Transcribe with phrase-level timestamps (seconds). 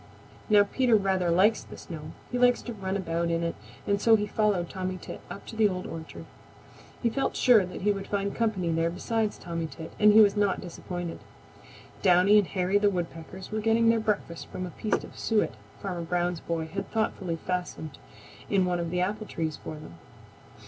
[0.49, 2.13] Now Peter rather likes the snow.
[2.31, 3.53] He likes to run about in it,
[3.85, 6.25] and so he followed Tommy Tit up to the Old Orchard.
[7.03, 10.35] He felt sure that he would find company there besides Tommy Tit, and he was
[10.35, 11.19] not disappointed.
[12.01, 15.53] Downy and Hairy the Woodpeckers were getting their breakfast from a piece of suet
[15.83, 17.99] Farmer Brown's boy had thoughtfully fastened
[18.49, 19.99] in one of the apple trees for them.